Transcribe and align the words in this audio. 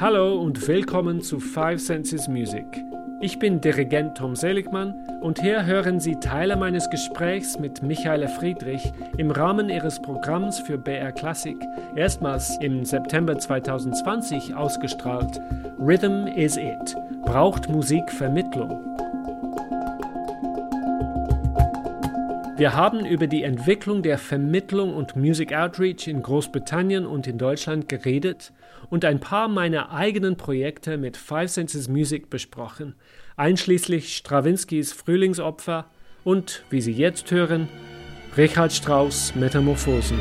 Hallo 0.00 0.40
und 0.40 0.66
willkommen 0.66 1.22
zu 1.22 1.38
Five 1.38 1.80
Senses 1.80 2.26
Music. 2.26 2.66
Ich 3.20 3.38
bin 3.38 3.60
Dirigent 3.60 4.16
Tom 4.16 4.34
Seligmann 4.34 4.92
und 5.20 5.40
hier 5.40 5.64
hören 5.66 6.00
Sie 6.00 6.16
Teile 6.16 6.56
meines 6.56 6.90
Gesprächs 6.90 7.60
mit 7.60 7.80
Michaela 7.80 8.26
Friedrich 8.26 8.92
im 9.18 9.30
Rahmen 9.30 9.70
ihres 9.70 10.02
Programms 10.02 10.58
für 10.58 10.78
BR 10.78 11.12
Classic, 11.12 11.56
erstmals 11.94 12.58
im 12.60 12.84
September 12.84 13.38
2020 13.38 14.56
ausgestrahlt. 14.56 15.40
Rhythm 15.78 16.26
is 16.26 16.56
It. 16.56 16.96
Braucht 17.24 17.68
Musik 17.68 18.10
Vermittlung? 18.10 18.93
Wir 22.56 22.72
haben 22.74 23.04
über 23.04 23.26
die 23.26 23.42
Entwicklung 23.42 24.04
der 24.04 24.16
Vermittlung 24.16 24.94
und 24.94 25.16
Music 25.16 25.52
Outreach 25.52 26.06
in 26.06 26.22
Großbritannien 26.22 27.04
und 27.04 27.26
in 27.26 27.36
Deutschland 27.36 27.88
geredet 27.88 28.52
und 28.90 29.04
ein 29.04 29.18
paar 29.18 29.48
meiner 29.48 29.90
eigenen 29.90 30.36
Projekte 30.36 30.96
mit 30.96 31.16
Five 31.16 31.50
Senses 31.50 31.88
Music 31.88 32.30
besprochen, 32.30 32.94
einschließlich 33.36 34.16
Strawinskys 34.16 34.92
Frühlingsopfer 34.92 35.86
und, 36.22 36.62
wie 36.70 36.80
Sie 36.80 36.92
jetzt 36.92 37.32
hören, 37.32 37.68
Richard 38.36 38.72
Strauss 38.72 39.34
Metamorphosen. 39.34 40.20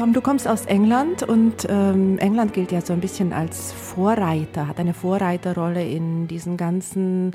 Tom, 0.00 0.14
du 0.14 0.22
kommst 0.22 0.48
aus 0.48 0.64
England 0.64 1.22
und 1.24 1.66
ähm, 1.68 2.16
England 2.16 2.54
gilt 2.54 2.72
ja 2.72 2.80
so 2.80 2.94
ein 2.94 3.00
bisschen 3.00 3.34
als 3.34 3.70
Vorreiter, 3.70 4.66
hat 4.66 4.80
eine 4.80 4.94
Vorreiterrolle 4.94 5.86
in 5.86 6.26
diesen 6.26 6.56
ganzen 6.56 7.32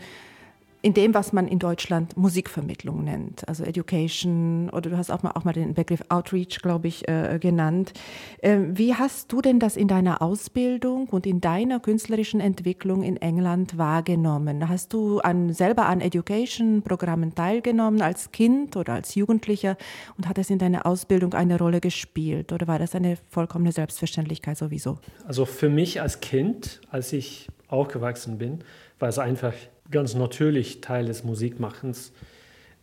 in 0.85 0.93
dem, 0.93 1.15
was 1.15 1.33
man 1.33 1.47
in 1.47 1.57
Deutschland 1.57 2.15
Musikvermittlung 2.15 3.03
nennt, 3.03 3.47
also 3.47 3.63
Education 3.63 4.69
oder 4.69 4.91
du 4.91 4.97
hast 4.97 5.09
auch 5.09 5.23
mal, 5.23 5.31
auch 5.31 5.43
mal 5.43 5.51
den 5.51 5.73
Begriff 5.73 6.03
Outreach, 6.09 6.59
glaube 6.61 6.87
ich, 6.87 7.07
äh, 7.07 7.39
genannt. 7.41 7.93
Äh, 8.37 8.59
wie 8.73 8.93
hast 8.93 9.31
du 9.31 9.41
denn 9.41 9.59
das 9.59 9.77
in 9.77 9.87
deiner 9.87 10.21
Ausbildung 10.21 11.09
und 11.09 11.25
in 11.25 11.41
deiner 11.41 11.79
künstlerischen 11.79 12.39
Entwicklung 12.39 13.01
in 13.01 13.17
England 13.17 13.79
wahrgenommen? 13.79 14.69
Hast 14.69 14.93
du 14.93 15.21
an, 15.21 15.53
selber 15.53 15.87
an 15.87 16.01
Education-Programmen 16.01 17.33
teilgenommen 17.33 18.03
als 18.03 18.31
Kind 18.31 18.75
oder 18.75 18.93
als 18.93 19.15
Jugendlicher 19.15 19.77
und 20.19 20.29
hat 20.29 20.37
es 20.37 20.51
in 20.51 20.59
deiner 20.59 20.85
Ausbildung 20.85 21.33
eine 21.33 21.57
Rolle 21.57 21.81
gespielt 21.81 22.53
oder 22.53 22.67
war 22.67 22.77
das 22.77 22.93
eine 22.93 23.17
vollkommene 23.31 23.71
Selbstverständlichkeit 23.71 24.55
sowieso? 24.55 24.99
Also 25.25 25.45
für 25.45 25.69
mich 25.69 25.99
als 25.99 26.19
Kind, 26.19 26.79
als 26.91 27.11
ich 27.11 27.47
aufgewachsen 27.69 28.37
bin, 28.37 28.59
war 28.99 29.09
es 29.09 29.17
einfach 29.17 29.53
ganz 29.91 30.15
natürlich 30.15 30.81
Teil 30.81 31.05
des 31.05 31.23
Musikmachens 31.23 32.11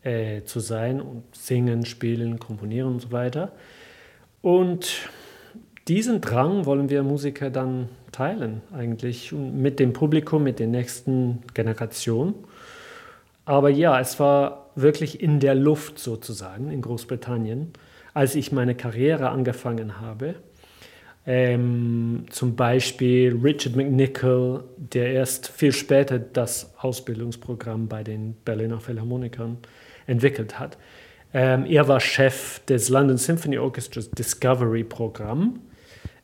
äh, 0.03 0.43
zu 0.45 0.61
sein 0.61 1.01
und 1.01 1.25
singen, 1.33 1.87
spielen, 1.87 2.39
komponieren 2.39 2.95
und 2.95 3.01
so 3.01 3.13
weiter. 3.13 3.53
Und 4.41 5.09
diesen 5.89 6.21
Drang 6.21 6.67
wollen 6.67 6.91
wir 6.91 7.03
Musiker 7.03 7.51
dann 7.51 7.89
teilen 8.13 8.61
eigentlich 8.73 9.33
mit 9.33 9.81
dem 9.81 9.93
Publikum, 9.93 10.45
mit 10.45 10.59
der 10.59 10.69
nächsten 10.69 11.43
Generation. 11.55 12.35
Aber 13.45 13.71
ja, 13.71 13.99
es 13.99 14.21
war 14.21 14.71
wirklich 14.77 15.21
in 15.21 15.41
der 15.41 15.55
Luft 15.55 15.99
sozusagen 15.99 16.71
in 16.71 16.83
Großbritannien, 16.83 17.73
als 18.15 18.35
ich 18.35 18.53
meine 18.53 18.75
Karriere 18.75 19.31
angefangen 19.31 20.01
habe. 20.01 20.37
Ähm, 21.25 22.25
zum 22.31 22.57
Beispiel 22.57 23.39
Richard 23.41 23.77
McNichol, 23.77 24.65
der 24.77 25.13
erst 25.13 25.49
viel 25.49 25.73
später 25.73 26.19
das 26.19 26.73
Ausbildungsprogramm 26.79 27.87
bei 27.87 28.03
den 28.03 28.35
Berliner 28.45 28.81
Philharmonikern 28.81 29.59
entwickelt 30.07 30.59
hat. 30.59 30.79
Ähm, 31.33 31.65
er 31.67 31.87
war 31.87 32.01
Chef 32.01 32.59
des 32.67 32.89
London 32.89 33.17
Symphony 33.17 33.57
Orchestras 33.59 34.11
Discovery 34.11 34.83
Programm. 34.83 35.61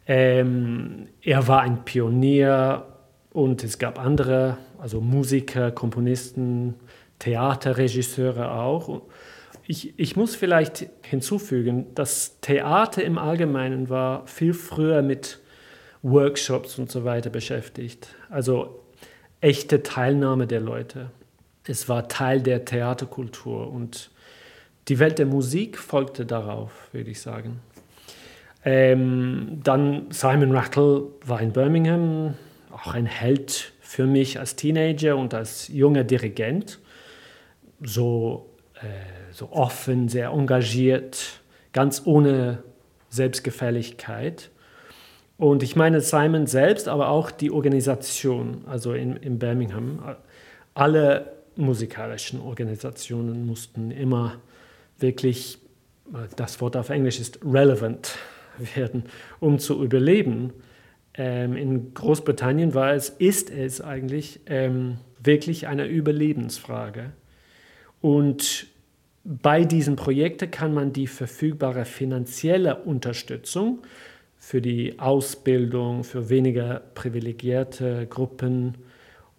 Ähm, 0.07 1.07
er 1.23 1.47
war 1.47 1.61
ein 1.61 1.85
Pionier 1.85 2.87
und 3.33 3.63
es 3.63 3.79
gab 3.79 3.99
andere, 3.99 4.59
also 4.79 5.01
Musiker, 5.01 5.71
Komponisten, 5.71 6.75
Theaterregisseure 7.21 8.51
auch. 8.51 9.03
Ich, 9.71 9.99
ich 9.99 10.17
muss 10.17 10.35
vielleicht 10.35 10.87
hinzufügen, 11.03 11.89
das 11.95 12.41
Theater 12.41 13.05
im 13.05 13.19
Allgemeinen 13.19 13.91
war 13.91 14.27
viel 14.27 14.55
früher 14.55 15.03
mit 15.03 15.41
Workshops 16.01 16.79
und 16.79 16.91
so 16.91 17.05
weiter 17.05 17.29
beschäftigt. 17.29 18.09
Also 18.31 18.81
echte 19.43 19.83
Teilnahme 19.83 20.47
der 20.47 20.61
Leute. 20.61 21.11
Es 21.65 21.87
war 21.87 22.09
Teil 22.09 22.41
der 22.41 22.65
Theaterkultur 22.65 23.71
und 23.71 24.11
die 24.89 24.99
Welt 24.99 25.19
der 25.19 25.27
Musik 25.27 25.77
folgte 25.77 26.25
darauf, 26.25 26.89
würde 26.93 27.11
ich 27.11 27.21
sagen. 27.21 27.61
Ähm, 28.65 29.61
dann 29.63 30.07
Simon 30.09 30.53
Rattle 30.53 31.09
war 31.27 31.43
in 31.43 31.53
Birmingham, 31.53 32.33
auch 32.73 32.95
ein 32.95 33.05
Held 33.05 33.75
für 33.81 34.07
mich 34.07 34.41
als 34.41 34.57
Teenager 34.57 35.19
und 35.19 35.35
als 35.35 35.69
junger 35.69 36.05
Dirigent. 36.05 36.79
So 37.83 38.48
so 39.33 39.51
offen, 39.53 40.09
sehr 40.09 40.31
engagiert, 40.31 41.41
ganz 41.73 42.03
ohne 42.05 42.63
Selbstgefälligkeit. 43.11 44.51
Und 45.37 45.63
ich 45.63 45.77
meine 45.77 46.01
Simon 46.01 46.47
selbst, 46.47 46.89
aber 46.89 47.09
auch 47.11 47.31
die 47.31 47.51
Organisation, 47.51 48.65
also 48.67 48.93
in, 48.93 49.17
in 49.17 49.39
Birmingham. 49.39 50.17
Alle 50.75 51.33
musikalischen 51.55 52.41
Organisationen 52.41 53.47
mussten 53.47 53.91
immer 53.91 54.37
wirklich, 54.99 55.59
das 56.37 56.61
Wort 56.61 56.77
auf 56.77 56.91
Englisch 56.91 57.21
ist 57.21 57.39
relevant 57.45 58.17
werden, 58.75 59.05
um 59.39 59.59
zu 59.59 59.83
überleben. 59.83 60.53
Ähm, 61.15 61.57
in 61.57 61.95
Großbritannien 61.95 62.75
war 62.75 62.93
es, 62.93 63.09
ist 63.09 63.51
es 63.51 63.81
eigentlich 63.81 64.41
ähm, 64.47 64.99
wirklich 65.23 65.67
eine 65.69 65.87
Überlebensfrage. 65.87 67.13
Und 68.01 68.67
bei 69.25 69.65
diesen 69.65 69.97
Projekten 69.97 70.51
kann 70.51 70.73
man 70.73 70.93
die 70.93 71.07
verfügbare 71.07 71.85
finanzielle 71.85 72.77
Unterstützung 72.77 73.81
für 74.39 74.61
die 74.61 74.99
Ausbildung, 74.99 76.05
für 76.05 76.29
weniger 76.29 76.81
privilegierte 76.95 78.07
Gruppen 78.07 78.79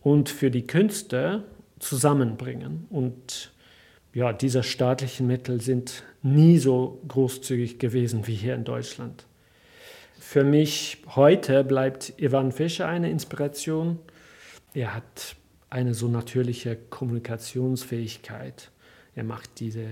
und 0.02 0.30
für 0.30 0.52
die 0.52 0.68
Künste 0.68 1.44
zusammenbringen. 1.80 2.86
Und 2.90 3.52
ja, 4.14 4.34
diese 4.34 4.64
staatlichen 4.64 5.28
Mittel 5.28 5.62
sind 5.62 6.04
nie 6.22 6.58
so 6.58 7.02
großzügig 7.08 7.80
gewesen 7.80 8.28
wie 8.28 8.36
hier 8.36 8.56
in 8.56 8.66
Deutschland. 8.66 9.26
Für 10.20 10.44
mich 10.44 10.98
heute 11.16 11.64
bleibt 11.64 12.14
Ivan 12.18 12.52
Fischer 12.52 12.88
eine 12.88 13.10
Inspiration. 13.10 14.00
Er 14.74 14.94
hat 14.94 15.36
eine 15.70 15.94
so 15.94 16.08
natürliche 16.08 16.78
Kommunikationsfähigkeit. 16.90 18.72
Er 19.16 19.24
macht 19.24 19.60
diese 19.60 19.86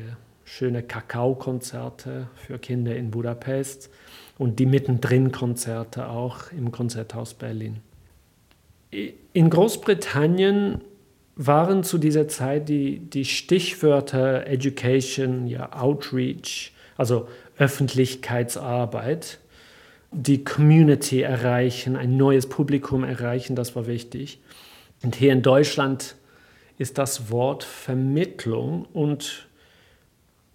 schöne 0.45 0.81
Kakaokonzerte 0.81 2.27
für 2.35 2.57
Kinder 2.57 2.95
in 2.95 3.11
Budapest 3.11 3.89
und 4.37 4.59
die 4.59 4.65
mittendrin 4.65 5.31
Konzerte 5.31 6.07
auch 6.07 6.51
im 6.51 6.71
Konzerthaus 6.71 7.33
Berlin. 7.33 7.77
In 9.33 9.49
Großbritannien 9.49 10.81
waren 11.35 11.83
zu 11.83 11.97
dieser 11.97 12.27
Zeit 12.27 12.69
die, 12.69 12.99
die 12.99 13.25
Stichwörter 13.25 14.47
Education, 14.47 15.47
ja, 15.47 15.73
Outreach, 15.73 16.71
also 16.95 17.27
Öffentlichkeitsarbeit, 17.57 19.39
die 20.11 20.43
Community 20.43 21.21
erreichen, 21.21 21.95
ein 21.95 22.17
neues 22.17 22.47
Publikum 22.47 23.03
erreichen, 23.03 23.55
das 23.55 23.75
war 23.75 23.85
wichtig. 23.85 24.39
Und 25.03 25.15
hier 25.15 25.31
in 25.31 25.41
Deutschland 25.41 26.15
ist 26.77 26.97
das 26.97 27.31
Wort 27.31 27.63
Vermittlung 27.63 28.85
und 28.93 29.47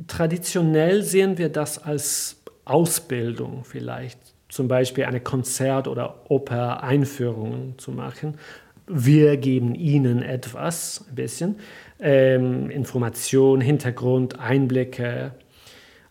traditionell 0.07 1.03
sehen 1.03 1.39
wir 1.39 1.49
das 1.49 1.79
als 1.79 2.43
Ausbildung 2.65 3.65
vielleicht, 3.65 4.19
zum 4.49 4.69
Beispiel 4.69 5.05
eine 5.05 5.21
Konzert- 5.21 5.89
oder 5.89 6.31
Oper-Einführung 6.31 7.75
zu 7.79 7.91
machen. 7.91 8.39
Wir 8.87 9.37
geben 9.37 9.75
Ihnen 9.75 10.23
etwas, 10.23 11.05
ein 11.09 11.15
bisschen, 11.15 11.57
ähm, 12.01 12.69
Information, 12.71 13.61
Hintergrund, 13.61 14.39
Einblicke. 14.39 15.33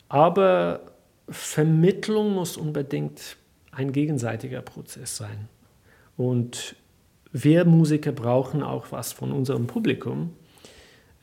Aber 0.09 0.81
Vermittlung 1.29 2.33
muss 2.33 2.57
unbedingt 2.57 3.38
ein 3.71 3.91
gegenseitiger 3.91 4.61
Prozess 4.61 5.17
sein. 5.17 5.47
Und 6.17 6.75
wir 7.31 7.65
Musiker 7.65 8.11
brauchen 8.11 8.63
auch 8.63 8.87
was 8.91 9.13
von 9.13 9.31
unserem 9.31 9.67
Publikum. 9.67 10.31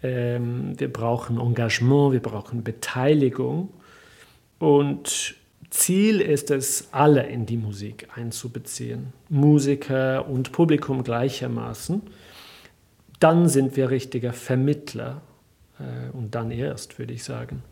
Ähm, 0.03 0.79
wir 0.79 0.93
brauchen 0.93 1.39
Engagement, 1.39 2.13
wir 2.13 2.21
brauchen 2.21 2.63
Beteiligung. 2.63 3.71
Und 4.59 5.37
Ziel 5.71 6.21
ist 6.21 6.51
es, 6.51 6.89
alle 6.93 7.27
in 7.27 7.47
die 7.47 7.57
Musik 7.57 8.09
einzubeziehen. 8.15 9.13
Musiker 9.29 10.29
und 10.29 10.53
Publikum 10.53 11.05
gleichermaßen. 11.05 12.03
dann 13.21 13.49
sind 13.49 13.77
wir 13.77 13.91
richtiger 13.91 14.33
Vermittler 14.33 15.23
äh, 15.81 16.17
und 16.17 16.35
dann 16.35 16.51
erst, 16.53 16.99
würde 16.99 17.13
ich 17.13 17.25
sagen. 17.25 17.63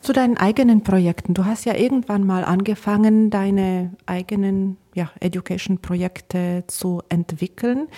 Zu 0.00 0.12
deinen 0.12 0.38
eigenen 0.38 0.82
Projekten. 0.82 1.34
Du 1.34 1.44
hast 1.44 1.66
ja 1.66 1.76
irgendwann 1.76 2.26
mal 2.26 2.44
angefangen, 2.44 3.30
deine 3.30 3.92
eigenen 4.06 4.76
ja, 4.94 5.10
Education-Projekte 5.20 6.64
zu 6.66 7.02
entwickeln. 7.08 7.88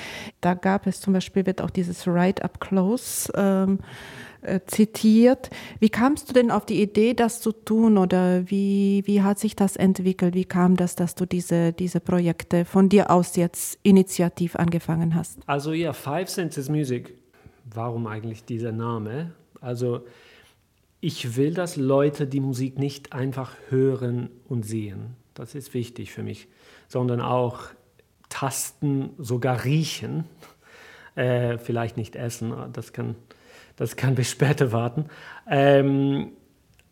Da 0.40 0.54
gab 0.54 0.86
es 0.86 1.00
zum 1.00 1.12
Beispiel, 1.12 1.46
wird 1.46 1.60
auch 1.60 1.70
dieses 1.70 2.06
Right 2.06 2.42
Up 2.42 2.60
Close 2.60 3.32
ähm, 3.34 3.78
äh, 4.42 4.60
zitiert. 4.66 5.50
Wie 5.78 5.88
kamst 5.88 6.28
du 6.28 6.32
denn 6.32 6.50
auf 6.50 6.66
die 6.66 6.82
Idee, 6.82 7.14
das 7.14 7.40
zu 7.40 7.52
tun 7.52 7.96
oder 7.96 8.50
wie, 8.50 9.02
wie 9.06 9.22
hat 9.22 9.38
sich 9.38 9.56
das 9.56 9.76
entwickelt? 9.76 10.34
Wie 10.34 10.44
kam 10.44 10.76
das, 10.76 10.96
dass 10.96 11.14
du 11.14 11.26
diese, 11.26 11.72
diese 11.72 12.00
Projekte 12.00 12.64
von 12.64 12.88
dir 12.88 13.10
aus 13.10 13.36
jetzt 13.36 13.78
initiativ 13.82 14.56
angefangen 14.56 15.14
hast? 15.14 15.38
Also 15.46 15.72
ja, 15.72 15.92
Five 15.92 16.28
Senses 16.28 16.68
Music. 16.68 17.14
Warum 17.72 18.06
eigentlich 18.06 18.44
dieser 18.44 18.72
Name? 18.72 19.32
Also 19.60 20.04
ich 21.00 21.36
will, 21.36 21.54
dass 21.54 21.76
Leute 21.76 22.26
die 22.26 22.40
Musik 22.40 22.78
nicht 22.78 23.12
einfach 23.12 23.54
hören 23.68 24.28
und 24.48 24.64
sehen. 24.64 25.16
Das 25.34 25.54
ist 25.54 25.74
wichtig 25.74 26.12
für 26.12 26.22
mich, 26.22 26.48
sondern 26.88 27.20
auch 27.20 27.64
tasten, 28.28 29.10
sogar 29.18 29.64
riechen. 29.64 30.24
Äh, 31.14 31.58
vielleicht 31.58 31.98
nicht 31.98 32.16
essen, 32.16 32.54
das 32.72 32.94
kann, 32.94 33.16
das 33.76 33.96
kann 33.96 34.14
bis 34.14 34.30
später 34.30 34.72
warten. 34.72 35.10
Ähm, 35.46 36.32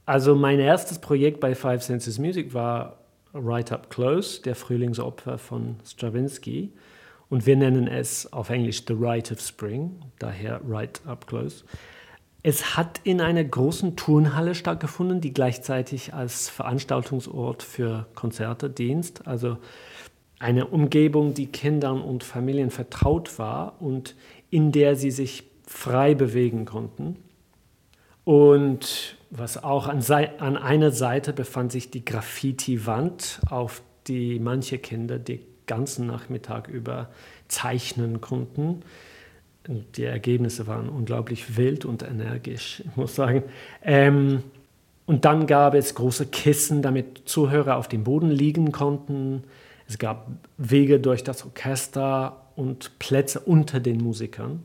also 0.05 0.35
mein 0.35 0.61
erstes 0.61 0.99
Projekt 0.99 1.41
bei 1.41 1.55
Five 1.55 1.83
Senses 1.83 2.19
Music 2.19 2.53
war 2.53 2.99
Right 3.33 3.73
Up 3.73 3.89
Close, 3.89 4.43
der 4.43 4.57
Frühlingsopfer 4.57 5.39
von 5.39 5.77
Stravinsky. 5.87 6.71
Und 7.31 7.47
wir 7.47 7.57
nennen 7.57 7.87
es 7.87 8.31
auf 8.33 8.51
Englisch 8.51 8.83
The 8.87 8.93
Rite 8.95 9.33
of 9.33 9.41
Spring, 9.41 10.03
daher 10.19 10.61
Right 10.69 11.01
Up 11.07 11.27
Close. 11.27 11.65
Es 12.43 12.77
hat 12.77 13.01
in 13.05 13.21
einer 13.21 13.45
großen 13.45 13.97
Turnhalle 13.97 14.55
stattgefunden, 14.55 15.21
die 15.21 15.35
gleichzeitig 15.35 16.15
als 16.15 16.49
Veranstaltungsort 16.49 17.63
für 17.63 18.07
Konzerte 18.15 18.71
dient. 18.71 19.27
Also 19.27 19.59
eine 20.39 20.67
Umgebung, 20.69 21.35
die 21.35 21.49
Kindern 21.49 22.01
und 22.01 22.25
Familien 22.25 22.71
vertraut 22.71 23.39
war 23.39 23.75
und 23.81 24.17
in 24.49 24.73
der 24.73 24.97
sie 24.97 25.11
sich 25.11 25.45
frei 25.67 26.15
bewegen 26.15 26.65
konnten. 26.65 27.17
Und 28.25 29.17
was 29.29 29.63
auch 29.63 29.87
an, 29.87 30.03
an 30.39 30.57
einer 30.57 30.93
Seite 30.93 31.35
befand 31.35 31.73
sich 31.73 31.91
die 31.91 32.05
Graffiti-Wand, 32.05 33.41
auf 33.51 33.83
die 34.07 34.39
manche 34.39 34.79
Kinder 34.79 35.19
den 35.19 35.41
ganzen 35.67 36.07
Nachmittag 36.07 36.69
über 36.69 37.11
zeichnen 37.49 38.21
konnten 38.21 38.83
die 39.69 40.05
Ergebnisse 40.05 40.67
waren 40.67 40.89
unglaublich 40.89 41.57
wild 41.57 41.85
und 41.85 42.03
energisch, 42.03 42.83
ich 42.85 42.97
muss 42.97 43.15
sagen. 43.15 43.43
Ähm, 43.83 44.43
und 45.07 45.25
dann 45.25 45.47
gab 45.47 45.75
es 45.75 45.95
große 45.95 46.27
Kissen, 46.27 46.83
damit 46.83 47.23
Zuhörer 47.25 47.77
auf 47.77 47.89
dem 47.89 48.05
Boden 48.05 48.31
liegen 48.31 48.73
konnten. 48.73 49.45
Es 49.89 49.99
gab 49.99 50.31
Wege 50.57 51.01
durch 51.01 51.25
das 51.25 51.45
Orchester 51.45 52.47
und 52.55 52.99
Plätze 52.99 53.41
unter 53.41 53.81
den 53.81 53.99
Musikern. 53.99 54.63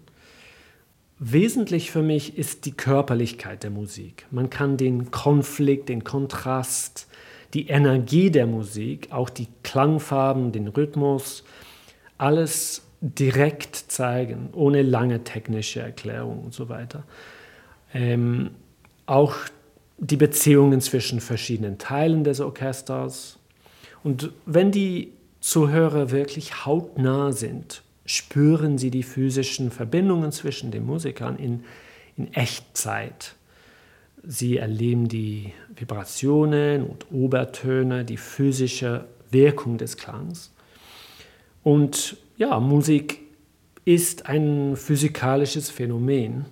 Wesentlich 1.18 1.92
für 1.92 2.02
mich 2.02 2.38
ist 2.38 2.66
die 2.66 2.74
Körperlichkeit 2.74 3.64
der 3.64 3.72
Musik. 3.72 4.28
Man 4.32 4.50
kann 4.50 4.78
den 4.78 5.12
Konflikt, 5.12 5.90
den 5.90 6.04
Kontrast, 6.04 7.08
die 7.54 7.68
Energie 7.68 8.30
der 8.30 8.48
Musik, 8.48 9.08
auch 9.12 9.30
die 9.30 9.48
Klangfarben, 9.64 10.52
den 10.52 10.68
Rhythmus, 10.68 11.44
alles 12.18 12.85
direkt 13.06 13.76
zeigen, 13.76 14.50
ohne 14.54 14.82
lange 14.82 15.24
technische 15.24 15.80
Erklärung 15.80 16.44
und 16.44 16.54
so 16.54 16.70
weiter. 16.70 17.04
Ähm, 17.94 18.52
auch 19.06 19.36
die 19.98 20.18
Beziehungen 20.18 20.82
zwischen 20.82 21.20
verschiedenen 21.22 21.78
Teilen 21.78 22.24
des 22.24 22.40
Orchesters. 22.40 23.38
Und 24.04 24.32
wenn 24.46 24.72
die 24.72 25.14
Zuhörer 25.40 26.10
wirklich 26.10 26.66
hautnah 26.66 27.32
sind, 27.32 27.84
spüren 28.06 28.80
sie 28.80 28.90
die 28.90 29.04
physischen 29.04 29.70
Verbindungen 29.70 30.32
zwischen 30.32 30.72
den 30.72 30.86
Musikern 30.86 31.38
in, 31.38 31.64
in 32.18 32.34
Echtzeit. 32.34 33.36
Sie 34.24 34.58
erleben 34.58 35.08
die 35.08 35.54
Vibrationen 35.76 36.84
und 36.84 37.12
Obertöne, 37.12 38.04
die 38.04 38.18
physische 38.18 39.06
Wirkung 39.30 39.78
des 39.78 39.98
Klangs. 39.98 40.55
Und 41.66 42.18
ja, 42.38 42.60
Musik 42.60 43.22
ist 43.86 44.28
ein 44.28 44.76
physikalisches 44.76 45.72
Phänomen 45.72 46.46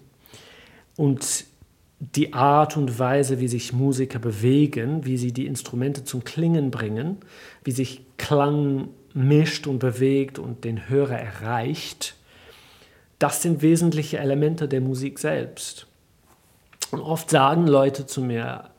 und 0.97 1.45
die 1.99 2.33
Art 2.33 2.77
und 2.77 2.97
Weise, 2.97 3.39
wie 3.39 3.47
sich 3.47 3.73
Musiker 3.73 4.17
bewegen, 4.17 5.05
wie 5.05 5.17
sie 5.17 5.31
die 5.31 5.45
Instrumente 5.45 6.03
zum 6.03 6.23
Klingen 6.23 6.71
bringen, 6.71 7.17
wie 7.63 7.69
sich 7.69 8.01
Klang 8.17 8.89
mischt 9.13 9.67
und 9.67 9.77
bewegt 9.77 10.39
und 10.39 10.63
den 10.63 10.89
Hörer 10.89 11.19
erreicht, 11.19 12.15
das 13.19 13.43
sind 13.43 13.61
wesentliche 13.61 14.17
Elemente 14.17 14.67
der 14.67 14.81
Musik 14.81 15.19
selbst. 15.19 15.85
Und 16.89 17.01
oft 17.01 17.29
sagen 17.29 17.67
Leute 17.67 18.07
zu 18.07 18.21
mir 18.21 18.71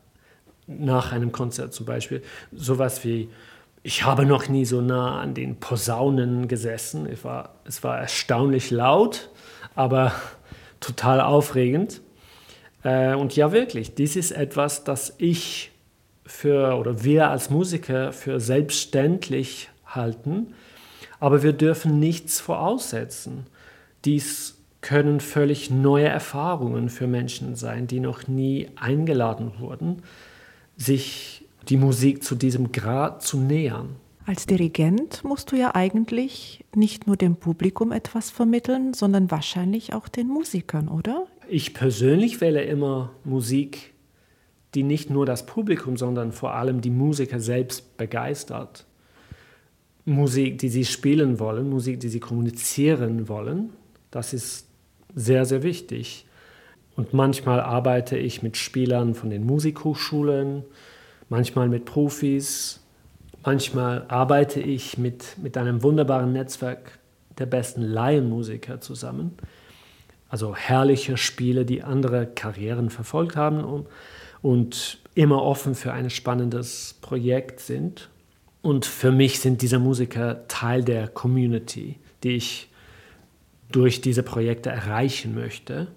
nach 0.67 1.13
einem 1.13 1.31
Konzert 1.31 1.73
zum 1.75 1.87
Beispiel 1.87 2.25
sowas 2.51 3.05
wie, 3.05 3.29
ich 3.87 4.03
habe 4.03 4.25
noch 4.25 4.49
nie 4.49 4.65
so 4.65 4.81
nah 4.81 5.21
an 5.21 5.35
den 5.35 5.61
Posaunen 5.61 6.49
gesessen. 6.49 7.07
Es 7.07 7.23
war, 7.23 7.57
es 7.67 7.85
war 7.85 7.99
erstaunlich 7.99 8.71
laut, 8.71 9.29
aber 9.75 10.13
total 10.81 11.21
aufregend. 11.21 12.01
Äh, 12.83 13.15
und 13.15 13.37
ja, 13.37 13.53
wirklich, 13.53 13.95
dies 13.95 14.17
ist 14.17 14.33
etwas, 14.33 14.85
das 14.85 15.15
ich 15.19 15.71
für 16.25 16.79
oder 16.79 17.05
wir 17.05 17.29
als 17.29 17.51
Musiker 17.51 18.13
für 18.13 18.41
selbstverständlich 18.41 19.69
halten, 19.85 20.55
aber 21.21 21.43
wir 21.43 21.53
dürfen 21.53 22.01
nichts 22.01 22.41
voraussetzen. 22.41 23.47
Dies 24.07 24.57
können 24.81 25.21
völlig 25.21 25.71
neue 25.71 26.09
Erfahrungen 26.09 26.89
für 26.89 27.07
Menschen 27.07 27.55
sein, 27.55 27.87
die 27.87 28.01
noch 28.01 28.29
nie 28.29 28.71
eingeladen 28.77 29.53
wurden, 29.59 30.03
sich 30.79 31.44
die 31.69 31.77
Musik 31.77 32.23
zu 32.23 32.35
diesem 32.35 32.73
Grad 32.73 33.23
zu 33.23 33.39
nähern. 33.39 33.97
Als 34.27 34.47
Dirigent 34.47 35.23
musst 35.23 35.53
du 35.53 35.57
ja 35.57 35.75
eigentlich 35.75 36.65
nicht 36.75 37.07
nur 37.07 37.17
dem 37.17 37.37
Publikum 37.37 37.93
etwas 37.93 38.31
vermitteln, 38.31 38.95
sondern 38.95 39.31
wahrscheinlich 39.31 39.93
auch 39.93 40.09
den 40.09 40.29
Musikern, 40.29 40.89
oder? 40.89 41.27
Ich 41.49 41.75
persönlich 41.75 42.41
wähle 42.41 42.63
immer 42.63 43.11
Musik, 43.25 43.93
die 44.75 44.83
nicht 44.83 45.11
nur 45.11 45.27
das 45.27 45.45
Publikum, 45.45 45.99
sondern 45.99 46.33
vor 46.33 46.55
allem 46.55 46.81
die 46.81 46.91
Musiker 46.91 47.39
selbst 47.39 47.99
begeistert. 47.99 48.87
Musik, 50.07 50.59
die 50.59 50.69
sie 50.71 50.85
spielen 50.87 51.39
wollen, 51.39 51.69
Musik, 51.69 52.01
die 52.01 52.09
sie 52.09 52.21
kommunizieren 52.21 53.29
wollen, 53.29 53.71
das 54.11 54.33
ist 54.33 54.67
sehr, 55.15 55.45
sehr 55.45 55.63
wichtig. 55.63 56.27
Und 56.97 57.13
manchmal 57.13 57.61
arbeite 57.61 58.17
ich 58.17 58.43
mit 58.43 58.57
Spielern 58.57 59.15
von 59.15 59.31
den 59.31 59.45
Musikhochschulen, 59.45 60.65
manchmal 61.29 61.69
mit 61.69 61.85
Profis, 61.85 62.81
manchmal 63.45 64.05
arbeite 64.09 64.61
ich 64.61 64.99
mit, 64.99 65.37
mit 65.43 65.57
einem 65.57 65.83
wunderbaren 65.83 66.33
Netzwerk 66.33 66.99
der 67.39 67.47
besten 67.47 67.83
Laienmusiker 67.83 68.81
zusammen. 68.81 69.37
Also 70.29 70.57
herrliche 70.57 71.17
Spiele, 71.17 71.65
die 71.65 71.83
andere 71.83 72.27
Karrieren 72.27 72.91
verfolgt 72.91 73.37
haben 73.37 73.63
und, 73.63 73.87
und 74.43 74.99
immer 75.15 75.43
offen 75.43 75.75
für 75.75 75.93
ein 75.93 76.11
spannendes 76.11 76.99
Projekt 77.01 77.61
sind. 77.61 78.11
Und 78.63 78.87
für 78.87 79.13
mich 79.13 79.41
sind 79.41 79.63
diese 79.63 79.79
Musiker 79.79 80.49
Teil 80.49 80.83
der 80.83 81.09
Community, 81.09 81.99
die 82.23 82.37
ich 82.37 82.71
durch 83.71 84.01
diese 84.01 84.23
Projekte 84.23 84.71
erreichen 84.71 85.35
möchte. 85.35 85.89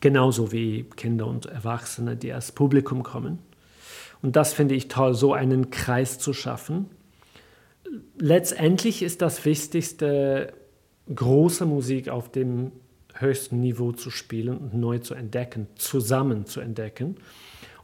Genauso 0.00 0.52
wie 0.52 0.84
Kinder 0.96 1.26
und 1.26 1.46
Erwachsene, 1.46 2.16
die 2.16 2.32
als 2.32 2.52
Publikum 2.52 3.02
kommen. 3.02 3.40
Und 4.22 4.36
das 4.36 4.52
finde 4.52 4.74
ich 4.74 4.88
toll, 4.88 5.14
so 5.14 5.32
einen 5.32 5.70
Kreis 5.70 6.18
zu 6.18 6.32
schaffen. 6.32 6.86
Letztendlich 8.18 9.02
ist 9.02 9.22
das 9.22 9.44
Wichtigste, 9.44 10.52
große 11.14 11.64
Musik 11.64 12.08
auf 12.08 12.30
dem 12.30 12.72
höchsten 13.14 13.60
Niveau 13.60 13.92
zu 13.92 14.10
spielen 14.10 14.58
und 14.58 14.74
neu 14.74 14.98
zu 14.98 15.14
entdecken, 15.14 15.66
zusammen 15.76 16.46
zu 16.46 16.60
entdecken. 16.60 17.16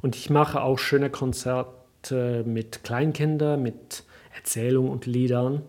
Und 0.02 0.16
ich 0.16 0.30
mache 0.30 0.62
auch 0.62 0.78
schöne 0.78 1.10
Konzerte 1.10 2.44
mit 2.46 2.84
Kleinkindern, 2.84 3.62
mit 3.62 4.04
Erzählungen 4.36 4.90
und 4.90 5.06
Liedern. 5.06 5.62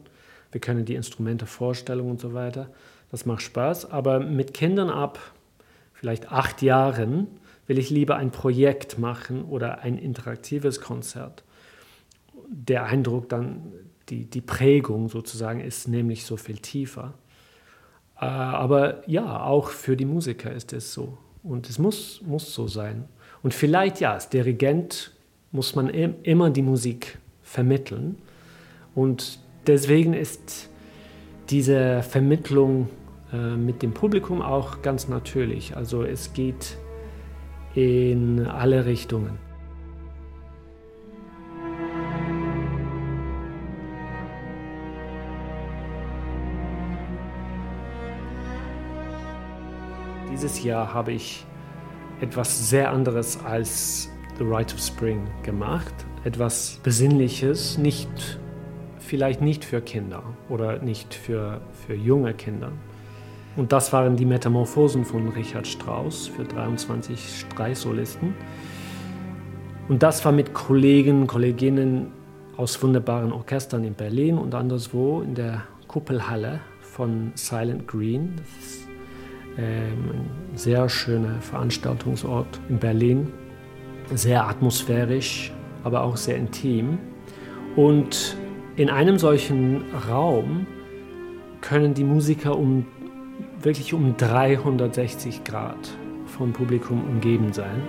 Wir 0.52 0.62
können 0.62 0.86
die 0.86 0.96
Instrumente 0.96 1.46
vorstellen 1.46 2.02
und 2.02 2.20
so 2.20 2.34
weiter. 2.34 2.70
Das 3.12 3.26
macht 3.26 3.42
Spaß. 3.42 3.92
Aber 3.92 4.20
mit 4.20 4.54
Kindern 4.54 4.90
ab 4.90 5.20
vielleicht 5.94 6.32
acht 6.32 6.62
Jahren 6.62 7.28
will 7.68 7.78
ich 7.78 7.90
lieber 7.90 8.16
ein 8.18 8.32
Projekt 8.32 9.00
machen 9.00 9.44
oder 9.46 9.80
ein 9.80 9.98
interaktives 9.98 10.82
Konzert. 10.82 11.44
Der 12.48 12.86
Eindruck 12.86 13.30
dann, 13.30 13.74
die, 14.10 14.26
die 14.26 14.42
Prägung 14.42 15.10
sozusagen 15.10 15.60
ist 15.60 15.88
nämlich 15.88 16.26
so 16.26 16.38
viel 16.38 16.58
tiefer. 16.58 17.14
Äh, 18.20 18.26
aber 18.26 19.08
ja, 19.10 19.44
auch 19.44 19.70
für 19.70 19.98
die 19.98 20.06
Musiker 20.06 20.52
ist 20.52 20.74
es 20.74 20.94
so. 20.94 21.18
Und 21.44 21.70
es 21.70 21.80
muss, 21.80 22.22
muss 22.26 22.54
so 22.54 22.68
sein. 22.68 23.06
Und 23.44 23.54
vielleicht, 23.54 24.00
ja, 24.00 24.14
als 24.14 24.30
Dirigent 24.30 25.12
muss 25.52 25.76
man 25.76 25.90
immer 25.90 26.50
die 26.50 26.62
Musik 26.62 27.18
vermitteln. 27.44 28.18
Und 28.96 29.40
deswegen 29.68 30.14
ist 30.14 30.70
diese 31.50 32.02
Vermittlung 32.02 32.90
äh, 33.32 33.56
mit 33.56 33.82
dem 33.82 33.94
Publikum 33.94 34.42
auch 34.42 34.82
ganz 34.82 35.08
natürlich. 35.08 35.76
Also 35.78 36.04
es 36.04 36.34
geht 36.34 36.78
in 37.76 38.48
alle 38.48 38.86
Richtungen. 38.86 39.38
Dieses 50.32 50.64
Jahr 50.64 50.94
habe 50.94 51.12
ich 51.12 51.46
etwas 52.22 52.70
sehr 52.70 52.92
anderes 52.92 53.44
als 53.44 54.10
The 54.38 54.44
Rite 54.44 54.76
of 54.76 54.82
Spring 54.82 55.28
gemacht. 55.44 55.94
Etwas 56.24 56.80
Besinnliches, 56.84 57.78
nicht, 57.78 58.40
vielleicht 59.00 59.42
nicht 59.42 59.64
für 59.66 59.82
Kinder 59.82 60.24
oder 60.50 60.80
nicht 60.80 61.14
für, 61.14 61.62
für 61.86 61.94
junge 61.94 62.34
Kinder. 62.34 62.72
Und 63.56 63.72
das 63.72 63.94
waren 63.94 64.18
die 64.18 64.26
Metamorphosen 64.26 65.06
von 65.06 65.30
Richard 65.30 65.66
Strauss 65.66 66.28
für 66.28 66.44
23 66.44 67.40
Streichsolisten. 67.40 68.34
Und 69.88 70.04
das 70.04 70.26
war 70.26 70.32
mit 70.32 70.54
Kollegen, 70.54 71.28
Kolleginnen 71.28 72.12
aus 72.58 72.82
wunderbaren 72.82 73.32
Orchestern 73.32 73.84
in 73.84 73.94
Berlin 73.94 74.38
und 74.38 74.56
anderswo 74.56 75.22
in 75.22 75.36
der 75.36 75.64
Kuppelhalle 75.88 76.60
von 76.82 77.32
Silent 77.36 77.88
Green. 77.88 78.34
Das 78.38 78.66
ist 78.66 78.88
ähm, 79.58 80.10
ein 80.52 80.58
sehr 80.58 80.90
schöner 80.90 81.40
Veranstaltungsort 81.42 82.60
in 82.68 82.80
Berlin. 82.80 83.32
Sehr 84.14 84.48
atmosphärisch, 84.48 85.52
aber 85.84 86.04
auch 86.04 86.18
sehr 86.18 86.36
intim. 86.36 86.98
Und 87.76 88.38
in 88.76 88.90
einem 88.90 89.18
solchen 89.18 89.84
Raum 90.10 90.68
können 91.62 91.94
die 91.94 92.04
Musiker 92.04 92.58
um, 92.58 92.86
wirklich 93.66 93.96
um 93.96 94.16
360 94.16 95.44
Grad 95.44 95.98
vom 96.28 96.54
Publikum 96.54 97.04
umgeben 97.04 97.52
sein. 97.52 97.82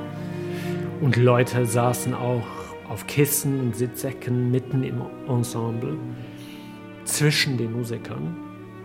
Und 1.02 1.16
Leute 1.16 1.66
saßen 1.66 2.14
auch 2.14 2.46
auf 2.88 3.06
Kissen 3.06 3.60
und 3.60 3.76
Sitzsäcken 3.76 4.50
mitten 4.50 4.82
im 4.82 5.02
Ensemble 5.28 5.98
zwischen 7.04 7.58
den 7.58 7.72
Musikern, 7.72 8.36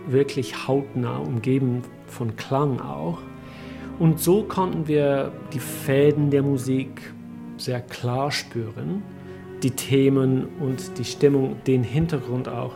wirklich 0.06 0.68
hautnah 0.68 1.16
umgeben 1.16 1.80
von 2.06 2.36
Klang 2.36 2.78
auch. 2.80 3.18
Und 3.98 4.20
so 4.20 4.42
konnten 4.42 4.86
wir 4.86 5.32
die 5.54 5.60
Fäden 5.60 6.30
der 6.30 6.42
Musik 6.42 7.14
sehr 7.56 7.80
klar 7.80 8.30
spüren, 8.30 9.02
die 9.62 9.70
Themen 9.70 10.46
und 10.60 10.98
die 10.98 11.04
Stimmung, 11.04 11.56
den 11.66 11.84
Hintergrund 11.84 12.50
auch 12.50 12.74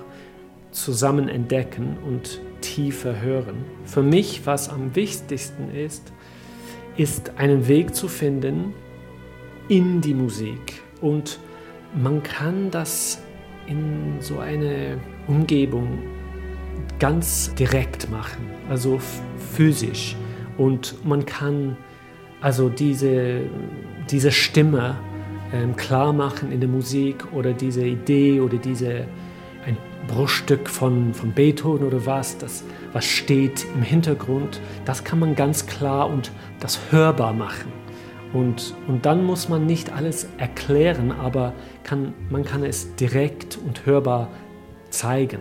zusammen 0.70 1.28
entdecken 1.28 1.98
und 2.06 2.40
tiefer 2.60 3.20
hören. 3.20 3.64
Für 3.84 4.02
mich, 4.02 4.42
was 4.44 4.68
am 4.68 4.94
wichtigsten 4.94 5.70
ist, 5.70 6.12
ist 6.96 7.32
einen 7.36 7.68
Weg 7.68 7.94
zu 7.94 8.08
finden 8.08 8.74
in 9.68 10.00
die 10.00 10.14
Musik. 10.14 10.82
Und 11.00 11.38
man 11.94 12.22
kann 12.22 12.70
das 12.70 13.22
in 13.66 14.16
so 14.20 14.38
eine 14.38 14.98
Umgebung 15.26 15.98
ganz 16.98 17.54
direkt 17.54 18.10
machen, 18.10 18.46
also 18.68 18.98
physisch. 19.54 20.16
Und 20.56 21.04
man 21.04 21.26
kann 21.26 21.76
also 22.40 22.68
diese, 22.68 23.40
diese 24.10 24.30
Stimme 24.30 24.96
ähm, 25.52 25.76
klar 25.76 26.12
machen 26.12 26.52
in 26.52 26.60
der 26.60 26.68
Musik 26.68 27.32
oder 27.32 27.52
diese 27.52 27.84
Idee 27.84 28.40
oder 28.40 28.56
diese 28.56 29.06
ein 29.66 29.76
Bruchstück 30.06 30.68
von, 30.68 31.12
von 31.12 31.32
Beethoven 31.32 31.86
oder 31.86 32.06
was, 32.06 32.38
das, 32.38 32.64
was 32.92 33.04
steht 33.04 33.66
im 33.74 33.82
Hintergrund, 33.82 34.60
das 34.84 35.04
kann 35.04 35.18
man 35.18 35.34
ganz 35.34 35.66
klar 35.66 36.08
und 36.08 36.30
das 36.60 36.78
hörbar 36.92 37.32
machen. 37.32 37.72
Und, 38.32 38.74
und 38.86 39.06
dann 39.06 39.24
muss 39.24 39.48
man 39.48 39.66
nicht 39.66 39.92
alles 39.92 40.28
erklären, 40.38 41.10
aber 41.10 41.52
kann, 41.82 42.14
man 42.30 42.44
kann 42.44 42.64
es 42.64 42.94
direkt 42.96 43.58
und 43.66 43.86
hörbar 43.86 44.28
zeigen. 44.90 45.40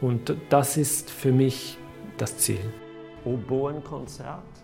Und 0.00 0.34
das 0.50 0.76
ist 0.76 1.10
für 1.10 1.32
mich 1.32 1.78
das 2.18 2.36
Ziel. 2.38 2.60
Oboenkonzert. 3.24 4.55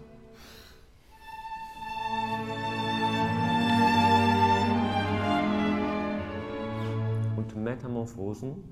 Metamorphosen. 7.62 8.64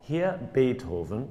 Hier 0.00 0.38
Beethoven 0.52 1.28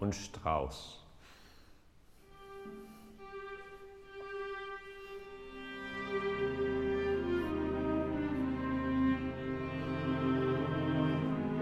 und 0.00 0.14
Strauß. 0.14 1.03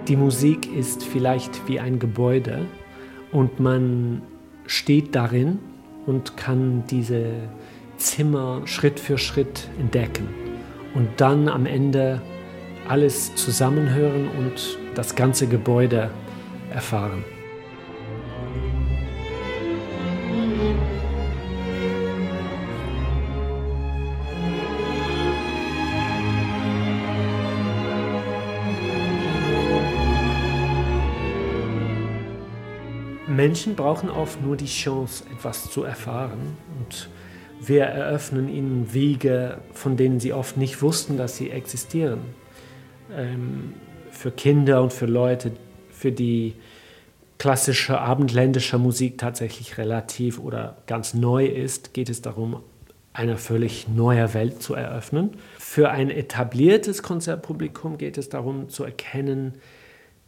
Die 0.08 0.16
Musik 0.16 0.68
ist 0.74 1.04
vielleicht 1.04 1.68
wie 1.68 1.78
ein 1.78 2.00
Gebäude 2.00 2.66
und 3.30 3.60
man 3.60 4.22
steht 4.66 5.14
darin 5.14 5.60
und 6.06 6.36
kann 6.36 6.82
diese 6.90 7.26
Zimmer 7.98 8.62
Schritt 8.64 8.98
für 8.98 9.16
Schritt 9.16 9.68
entdecken 9.78 10.28
und 10.94 11.08
dann 11.18 11.48
am 11.48 11.66
Ende 11.66 12.20
alles 12.88 13.34
zusammenhören 13.36 14.28
und 14.38 14.76
das 14.96 15.14
ganze 15.14 15.46
Gebäude 15.46 16.10
erfahren. 16.72 17.24
Menschen 33.42 33.74
brauchen 33.74 34.08
oft 34.08 34.40
nur 34.40 34.56
die 34.56 34.66
Chance, 34.66 35.24
etwas 35.32 35.68
zu 35.68 35.82
erfahren. 35.82 36.56
Und 36.78 37.08
wir 37.60 37.82
eröffnen 37.82 38.48
ihnen 38.48 38.94
Wege, 38.94 39.58
von 39.72 39.96
denen 39.96 40.20
sie 40.20 40.32
oft 40.32 40.56
nicht 40.56 40.80
wussten, 40.80 41.16
dass 41.16 41.38
sie 41.38 41.50
existieren. 41.50 42.20
Ähm, 43.12 43.74
für 44.12 44.30
Kinder 44.30 44.80
und 44.80 44.92
für 44.92 45.06
Leute, 45.06 45.50
für 45.90 46.12
die 46.12 46.54
klassische 47.38 47.98
abendländische 47.98 48.78
Musik 48.78 49.18
tatsächlich 49.18 49.76
relativ 49.76 50.38
oder 50.38 50.76
ganz 50.86 51.12
neu 51.12 51.44
ist, 51.44 51.94
geht 51.94 52.10
es 52.10 52.22
darum, 52.22 52.62
eine 53.12 53.36
völlig 53.38 53.88
neue 53.88 54.34
Welt 54.34 54.62
zu 54.62 54.74
eröffnen. 54.74 55.30
Für 55.58 55.90
ein 55.90 56.10
etabliertes 56.10 57.02
Konzertpublikum 57.02 57.98
geht 57.98 58.18
es 58.18 58.28
darum 58.28 58.68
zu 58.68 58.84
erkennen, 58.84 59.54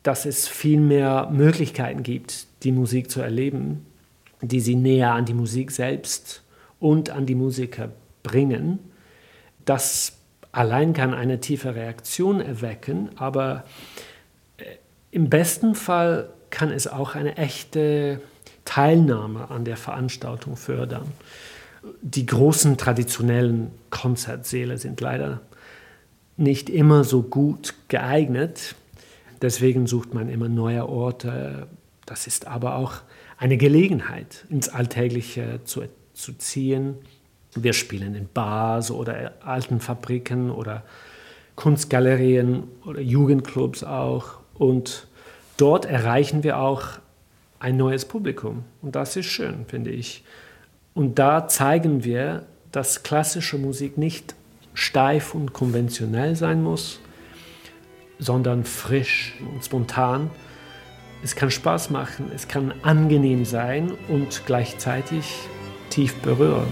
dass 0.02 0.26
es 0.26 0.48
viel 0.48 0.80
mehr 0.80 1.30
Möglichkeiten 1.30 2.02
gibt, 2.02 2.48
die 2.64 2.72
Musik 2.72 3.10
zu 3.10 3.20
erleben, 3.20 3.86
die 4.40 4.60
sie 4.60 4.74
näher 4.74 5.12
an 5.12 5.24
die 5.24 5.34
Musik 5.34 5.70
selbst 5.70 6.42
und 6.80 7.10
an 7.10 7.26
die 7.26 7.34
Musiker 7.34 7.90
bringen. 8.22 8.78
Das 9.64 10.18
allein 10.52 10.92
kann 10.92 11.14
eine 11.14 11.40
tiefe 11.40 11.74
Reaktion 11.74 12.40
erwecken, 12.40 13.10
aber 13.16 13.64
äh, 14.56 14.64
im 15.10 15.30
besten 15.30 15.74
Fall 15.74 16.30
kann 16.50 16.70
es 16.70 16.86
auch 16.86 17.14
eine 17.14 17.36
echte 17.36 18.20
Teilnahme 18.64 19.50
an 19.50 19.64
der 19.64 19.76
Veranstaltung 19.76 20.56
fördern. 20.56 21.12
Die 22.00 22.24
großen 22.24 22.78
traditionellen 22.78 23.70
Konzertsäle 23.90 24.78
sind 24.78 25.00
leider 25.00 25.40
nicht 26.36 26.70
immer 26.70 27.04
so 27.04 27.22
gut 27.22 27.74
geeignet. 27.88 28.74
Deswegen 29.42 29.86
sucht 29.86 30.14
man 30.14 30.28
immer 30.28 30.48
neue 30.48 30.88
Orte, 30.88 31.66
das 32.06 32.26
ist 32.26 32.46
aber 32.46 32.76
auch 32.76 32.94
eine 33.38 33.56
Gelegenheit, 33.56 34.44
ins 34.48 34.68
Alltägliche 34.68 35.60
zu, 35.64 35.82
zu 36.12 36.32
ziehen. 36.34 36.96
Wir 37.54 37.72
spielen 37.72 38.14
in 38.14 38.28
Bars 38.32 38.90
oder 38.90 39.32
alten 39.40 39.80
Fabriken 39.80 40.50
oder 40.50 40.84
Kunstgalerien 41.56 42.64
oder 42.84 43.00
Jugendclubs 43.00 43.84
auch. 43.84 44.38
Und 44.54 45.06
dort 45.56 45.84
erreichen 45.84 46.42
wir 46.42 46.58
auch 46.58 46.82
ein 47.58 47.76
neues 47.76 48.04
Publikum. 48.04 48.64
Und 48.82 48.96
das 48.96 49.16
ist 49.16 49.26
schön, 49.26 49.64
finde 49.66 49.90
ich. 49.90 50.24
Und 50.94 51.18
da 51.18 51.48
zeigen 51.48 52.04
wir, 52.04 52.46
dass 52.72 53.02
klassische 53.02 53.56
Musik 53.56 53.98
nicht 53.98 54.34
steif 54.74 55.34
und 55.34 55.52
konventionell 55.52 56.34
sein 56.36 56.62
muss, 56.62 57.00
sondern 58.18 58.64
frisch 58.64 59.34
und 59.52 59.64
spontan. 59.64 60.30
Es 61.24 61.34
kann 61.34 61.50
Spaß 61.50 61.88
machen, 61.88 62.30
es 62.34 62.48
kann 62.48 62.74
angenehm 62.82 63.46
sein 63.46 63.92
und 64.08 64.42
gleichzeitig 64.44 65.24
tief 65.88 66.14
berührend. 66.16 66.68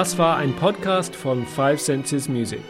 Das 0.00 0.16
war 0.16 0.38
ein 0.38 0.54
Podcast 0.54 1.14
von 1.14 1.44
Five 1.44 1.78
Senses 1.78 2.26
Music. 2.26 2.62